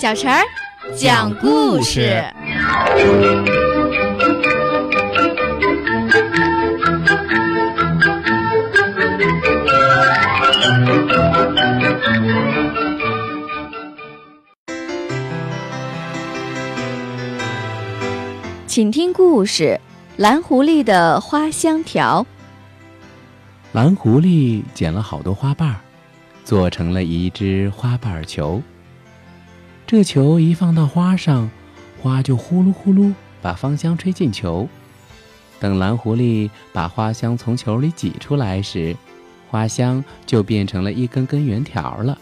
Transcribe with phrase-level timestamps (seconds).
[0.00, 0.40] 小陈儿
[0.96, 2.22] 讲故事。
[18.68, 19.80] 请听故事：
[20.16, 22.24] 蓝狐狸的花香条。
[23.72, 25.80] 蓝狐狸捡了好多花瓣儿，
[26.44, 28.62] 做成了一只花瓣球。
[29.88, 31.48] 这球一放到花上，
[32.02, 34.68] 花就呼噜呼噜把芳香吹进球。
[35.58, 38.94] 等蓝狐狸把花香从球里挤出来时，
[39.50, 42.18] 花香就变成了一根根圆条了。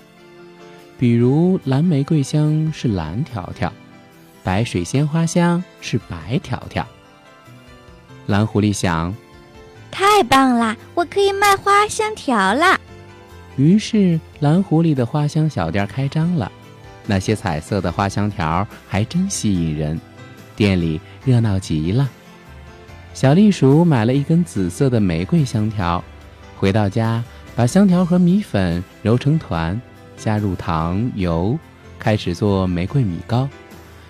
[0.96, 3.72] 比如蓝玫瑰香是蓝条条。
[4.44, 6.86] 白水仙花香是白条条。
[8.26, 9.12] 蓝狐狸想
[9.90, 12.78] ：“太棒啦，我可以卖花香条啦！”
[13.58, 16.52] 于是，蓝狐狸的花香小店开张了。
[17.06, 20.00] 那些彩色的花香条还真吸引人，
[20.54, 22.08] 店里热闹极了。
[23.14, 26.02] 小栗鼠买了一根紫色的玫瑰香条，
[26.56, 27.22] 回到家，
[27.54, 29.80] 把香条和米粉揉成团，
[30.16, 31.58] 加入糖油，
[31.98, 33.48] 开始做玫瑰米糕。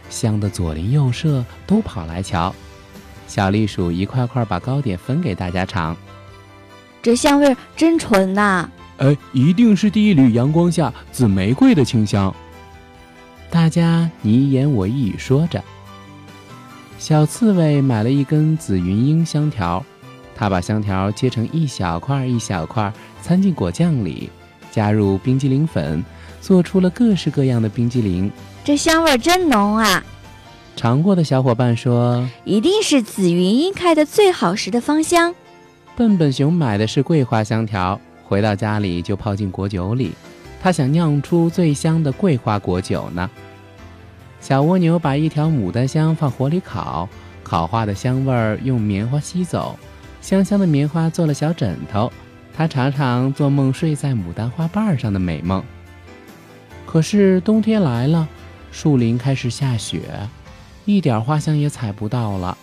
[0.08, 2.54] 香的左邻右舍都跑来瞧，
[3.28, 5.96] 小栗鼠一块块把糕点分给大家尝。
[7.02, 8.68] 这香味真纯呐！
[8.98, 12.34] 哎，一定是第一缕阳光下紫玫瑰的清香。
[13.50, 15.62] 大家你一言我一语说着。
[16.98, 19.84] 小刺猬买了一根紫云英香条，
[20.34, 24.30] 它把香条切成一小块一小块，掺进果酱里，
[24.70, 26.04] 加入冰激凌粉，
[26.40, 28.30] 做出了各式各样的冰激凌。
[28.64, 30.02] 这香味真浓啊！
[30.74, 35.34] 尝过的小伙伴说：“一定是紫云英开的最好时的芳香。”
[35.96, 40.12] 笨笨熊买的是桂花香条，回到家里就泡进果酒里，
[40.66, 43.30] 他想酿出最香的桂花果酒呢。
[44.40, 47.08] 小蜗牛把一条牡丹香放火里烤，
[47.44, 49.78] 烤化的香味儿用棉花吸走，
[50.20, 52.12] 香香的棉花做了小枕头，
[52.52, 55.62] 它常常做梦睡在牡丹花瓣上的美梦。
[56.84, 58.26] 可是冬天来了。
[58.72, 60.00] 树林开始下雪，
[60.84, 62.58] 一点花香也采不到了。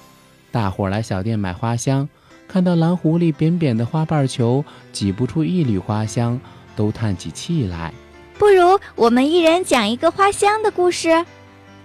[0.52, 2.10] 大伙儿来小店买花香，
[2.50, 6.38] 看到蓝狐狸扁扁的花瓣球，挤不出一缕花香，
[6.76, 7.94] 都叹起气来。
[8.38, 11.26] 不如我们一人讲一个花香的故事。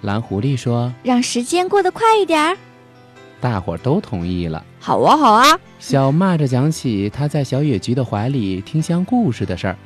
[0.03, 2.57] 蓝狐狸说：“让时间过得快一点儿。”
[3.41, 4.65] 大伙儿都同意了。
[4.81, 5.59] 好啊，好啊。
[5.79, 9.77] 小蚂蚱讲起他在小野菊的怀里听香故事的事儿。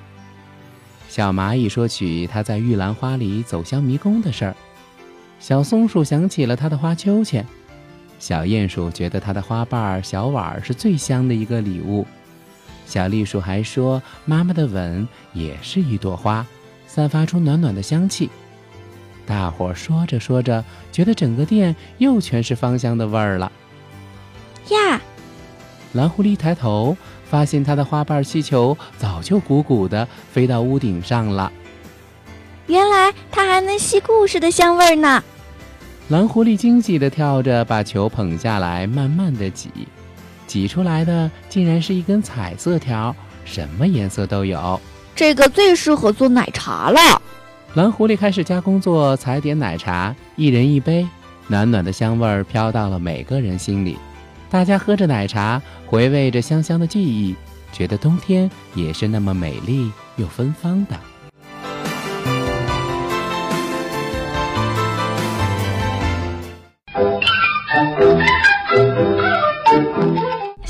[1.09, 4.57] 小蚂蚁说起它在玉兰花里走香迷宫的事儿，
[5.39, 7.47] 小松鼠想起了它的花秋千，
[8.19, 12.07] 小鼹鼠觉得它的花瓣小碗是最香的一个礼物，
[12.87, 16.47] 小栗鼠还说妈妈的吻也是一朵花，
[16.87, 18.31] 散发出暖暖的香气。
[19.25, 23.51] 大伙儿说着说着，觉得整个店又全是芳香的味儿了。
[24.71, 25.01] 呀，
[25.93, 26.97] 蓝狐狸抬头。
[27.25, 31.51] 发现它的花瓣气球早就鼓鼓的飞到屋顶上了。
[32.67, 35.25] 原来它还能吸故事的香味呢！
[36.09, 39.71] 蓝狐狸惊喜地跳着，把球捧下来，慢慢地挤，
[40.53, 44.79] 挤出来的竟然是一根彩色条，什么颜色都有。
[45.17, 47.01] 这个最适合做奶茶了。
[47.73, 51.09] 蓝狐狸开始加工做彩点奶茶，一人一杯，
[51.47, 53.97] 暖暖的香味儿飘到了每个人心里。
[54.51, 57.35] 大家喝着奶茶，回味着香香的记忆，
[57.73, 61.01] 觉得冬天也是那么美丽又芬芳的。